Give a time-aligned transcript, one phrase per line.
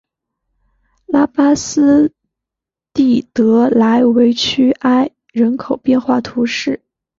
[1.05, 2.11] 拉巴斯
[2.91, 6.81] 蒂德莱韦屈埃人口变化图示